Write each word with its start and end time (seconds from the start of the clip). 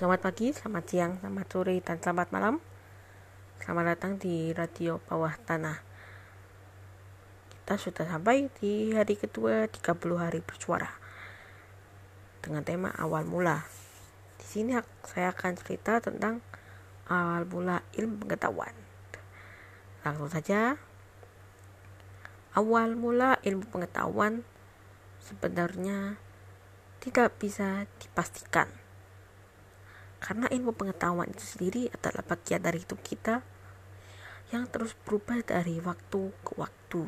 Selamat 0.00 0.32
pagi, 0.32 0.48
selamat 0.48 0.84
siang, 0.88 1.12
selamat 1.20 1.46
sore, 1.52 1.76
dan 1.84 2.00
selamat 2.00 2.32
malam. 2.32 2.56
Selamat 3.60 3.84
datang 3.92 4.16
di 4.16 4.48
Radio 4.56 4.96
Bawah 4.96 5.36
Tanah. 5.44 5.76
Kita 7.52 7.76
sudah 7.76 8.08
sampai 8.08 8.48
di 8.48 8.96
hari 8.96 9.20
kedua 9.20 9.68
30 9.68 10.16
hari 10.16 10.40
bersuara 10.40 10.88
dengan 12.40 12.64
tema 12.64 12.88
awal 12.96 13.28
mula. 13.28 13.60
Di 14.40 14.46
sini 14.48 14.72
saya 15.04 15.36
akan 15.36 15.52
cerita 15.60 16.00
tentang 16.00 16.40
awal 17.04 17.44
mula 17.44 17.84
ilmu 17.92 18.24
pengetahuan. 18.24 18.72
Langsung 20.00 20.32
saja. 20.32 20.80
Awal 22.56 22.96
mula 22.96 23.36
ilmu 23.44 23.68
pengetahuan 23.68 24.48
sebenarnya 25.20 26.16
tidak 27.04 27.36
bisa 27.36 27.84
dipastikan. 28.00 28.79
Karena 30.30 30.46
ilmu 30.46 30.70
pengetahuan 30.78 31.26
itu 31.26 31.42
sendiri 31.42 31.90
adalah 31.90 32.22
bagian 32.22 32.62
dari 32.62 32.78
hidup 32.78 33.02
kita 33.02 33.42
yang 34.54 34.70
terus 34.70 34.94
berubah 35.02 35.42
dari 35.42 35.82
waktu 35.82 36.30
ke 36.46 36.54
waktu. 36.54 37.02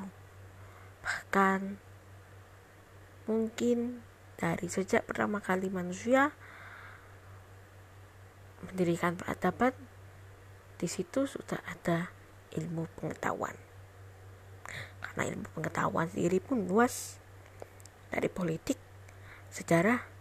Bahkan 1.07 1.79
mungkin 3.31 4.03
dari 4.35 4.67
sejak 4.67 5.07
pertama 5.07 5.39
kali 5.39 5.71
manusia 5.71 6.35
mendirikan 8.67 9.15
peradaban, 9.15 9.71
di 10.83 10.91
situ 10.91 11.31
sudah 11.31 11.63
ada 11.63 12.11
ilmu 12.59 12.91
pengetahuan. 12.99 13.55
Karena 14.99 15.31
ilmu 15.31 15.47
pengetahuan 15.55 16.11
sendiri 16.11 16.43
pun 16.43 16.67
luas 16.67 17.23
dari 18.11 18.27
politik, 18.27 18.83
sejarah, 19.55 20.12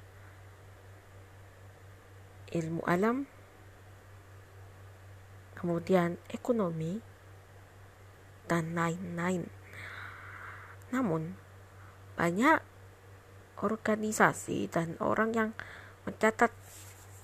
ilmu 2.51 2.83
alam, 2.87 3.27
kemudian 5.55 6.19
ekonomi, 6.31 6.99
dan 8.51 8.75
lain-lain. 8.75 9.47
Namun, 10.91 11.39
banyak 12.19 12.59
organisasi 13.61 14.67
dan 14.67 14.97
orang 14.99 15.31
yang 15.31 15.49
mencatat 16.03 16.51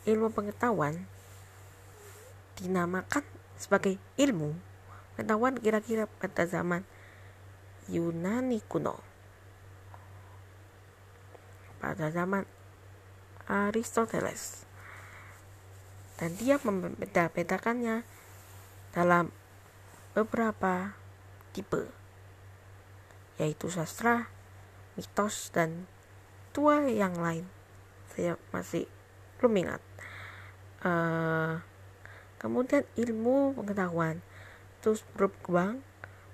ilmu 0.06 0.30
pengetahuan 0.32 1.10
dinamakan 2.56 3.26
sebagai 3.58 3.98
ilmu 4.22 4.54
pengetahuan 5.18 5.58
kira-kira 5.58 6.06
pada 6.22 6.46
zaman 6.46 6.86
Yunani 7.90 8.62
kuno 8.70 9.02
pada 11.82 12.14
zaman 12.14 12.46
Aristoteles 13.50 14.67
dan 16.18 16.34
dia 16.38 16.58
membeda-bedakannya 16.58 18.02
dalam 18.92 19.30
beberapa 20.18 20.98
tipe 21.54 21.94
yaitu 23.38 23.70
sastra, 23.70 24.34
mitos 24.98 25.54
dan 25.54 25.86
dua 26.58 26.90
yang 26.90 27.14
lain. 27.22 27.46
Saya 28.10 28.34
masih 28.50 28.90
belum 29.38 29.54
ingat. 29.62 29.82
Uh, 30.82 31.62
kemudian 32.42 32.82
ilmu 32.98 33.54
pengetahuan. 33.54 34.26
Terus 34.82 35.06
berkembang 35.14 35.86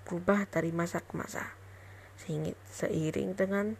berubah 0.08 0.48
dari 0.48 0.72
masa 0.72 1.04
ke 1.04 1.12
masa. 1.20 1.52
Seiring 2.72 3.36
dengan 3.36 3.76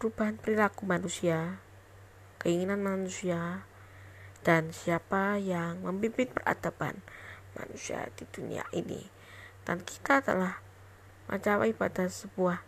perubahan 0.00 0.40
perilaku 0.40 0.88
manusia, 0.88 1.60
keinginan 2.40 2.80
manusia, 2.80 3.68
dan 4.46 4.70
siapa 4.70 5.36
yang 5.38 5.82
memimpin 5.82 6.30
peradaban 6.30 7.02
manusia 7.58 8.06
di 8.14 8.24
dunia 8.30 8.64
ini. 8.70 9.06
Dan 9.66 9.82
kita 9.84 10.24
telah 10.24 10.62
mencapai 11.28 11.76
pada 11.76 12.08
sebuah 12.08 12.64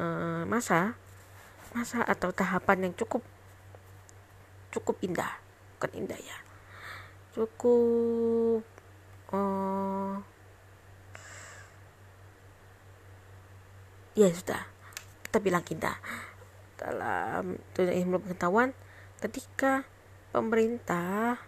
uh, 0.00 0.42
masa 0.48 0.98
masa 1.76 2.00
atau 2.02 2.32
tahapan 2.32 2.88
yang 2.88 2.94
cukup 2.96 3.20
cukup 4.72 4.96
indah, 5.04 5.38
bukan 5.76 5.92
indah 6.04 6.18
ya. 6.18 6.38
Cukup 7.36 8.64
uh, 9.30 10.18
ya 14.18 14.26
sudah 14.34 14.66
kita 15.28 15.38
bilang 15.38 15.62
indah 15.70 15.94
dalam 16.80 17.60
dunia 17.76 17.94
ilmu 18.02 18.18
pengetahuan 18.24 18.72
ketika 19.20 19.86
pemerintah 20.32 21.40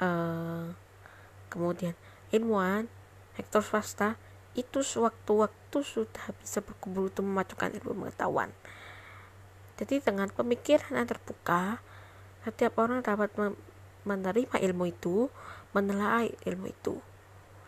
uh, 0.00 0.72
kemudian 1.52 1.96
ilmuwan 2.32 2.88
sektor 3.36 3.60
swasta 3.60 4.16
itu 4.56 4.80
sewaktu-waktu 4.80 5.78
sudah 5.84 6.32
bisa 6.40 6.64
berkumpul 6.64 7.12
untuk 7.12 7.28
memajukan 7.28 7.68
ilmu 7.76 8.08
pengetahuan. 8.08 8.50
Jadi 9.76 10.00
dengan 10.00 10.32
pemikiran 10.32 10.96
yang 10.96 11.04
terbuka 11.04 11.84
setiap 12.48 12.80
orang 12.80 13.04
dapat 13.04 13.28
menerima 14.08 14.56
ilmu 14.56 14.84
itu 14.88 15.28
menelaah 15.76 16.24
ilmu 16.48 16.72
itu. 16.72 16.96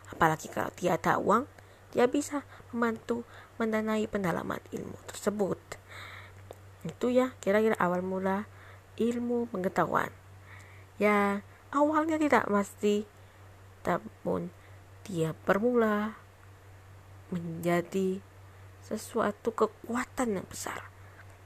Apalagi 0.09 0.49
kalau 0.49 0.73
dia 0.81 0.97
ada 0.97 1.21
uang 1.21 1.45
dia 1.93 2.09
bisa 2.09 2.45
membantu 2.73 3.25
mendanai 3.61 4.09
pendalaman 4.09 4.61
ilmu 4.73 4.97
tersebut. 5.09 5.61
Itu 6.89 7.13
ya 7.13 7.37
kira-kira 7.45 7.77
awal 7.77 8.01
mula 8.01 8.49
ilmu 8.99 9.47
pengetahuan. 9.49 10.11
Ya 10.99 11.47
awalnya 11.71 12.19
tidak 12.19 12.51
pasti 12.51 13.07
namun 13.89 14.53
dia 15.09 15.33
bermula 15.49 16.21
menjadi 17.33 18.21
sesuatu 18.85 19.55
kekuatan 19.57 20.37
yang 20.37 20.47
besar. 20.51 20.93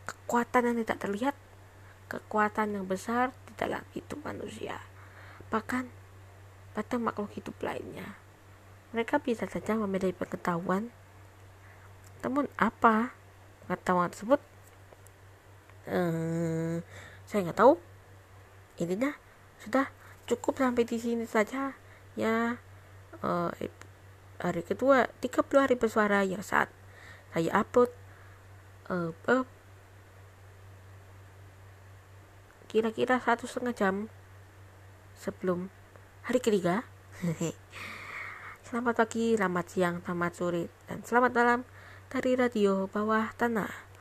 Kekuatan 0.09 0.73
yang 0.73 0.77
tidak 0.83 0.99
terlihat 0.99 1.37
kekuatan 2.11 2.75
yang 2.75 2.87
besar 2.91 3.31
di 3.47 3.53
dalam 3.55 3.87
hidup 3.95 4.19
manusia. 4.27 4.83
Bahkan 5.55 5.87
pada 6.75 6.97
makhluk 6.99 7.31
hidup 7.39 7.55
lainnya. 7.63 8.19
Mereka 8.91 9.23
bisa 9.23 9.47
saja 9.47 9.79
memiliki 9.79 10.19
pengetahuan. 10.19 10.91
Namun 12.27 12.51
apa 12.59 13.15
pengetahuan 13.65 14.11
tersebut? 14.11 14.41
Eh, 15.87 16.42
saya 17.33 17.49
nggak 17.49 17.65
tahu. 17.65 17.81
Intinya 18.77 19.17
sudah. 19.65 19.89
Cukup 20.29 20.61
sampai 20.61 20.85
di 20.85 21.01
sini 21.01 21.25
saja. 21.25 21.73
Ya 22.13 22.61
eh, 23.25 23.73
hari 24.37 24.61
kedua 24.61 25.09
30 25.25 25.65
hari 25.65 25.75
bersuara 25.81 26.21
yang 26.29 26.45
saat 26.45 26.69
saya 27.33 27.49
upload 27.57 27.89
eh, 28.93 29.17
eh, 29.33 29.45
kira-kira 32.69 33.17
satu 33.17 33.49
setengah 33.49 33.73
jam 33.73 33.95
sebelum 35.17 35.73
hari 36.29 36.45
ketiga. 36.45 36.85
Selamat 38.73 39.05
pagi 39.05 39.37
selamat 39.37 39.67
siang 39.69 39.97
selamat 40.01 40.33
sore 40.33 40.65
dan 40.89 41.05
selamat 41.05 41.33
malam 41.37 41.61
dari 42.09 42.33
radio 42.41 42.89
bawah 42.89 43.29
tanah 43.37 43.92